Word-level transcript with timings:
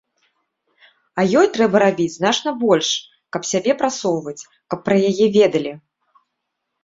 А 1.19 1.25
ёй 1.41 1.47
трэба 1.57 1.81
рабіць 1.83 2.07
значна 2.15 2.53
больш, 2.63 2.89
каб 3.37 3.41
сябе 3.51 3.71
прасоўваць, 3.81 4.47
каб 4.75 4.79
пра 4.87 4.95
яе 5.11 5.27
ведалі. 5.37 5.73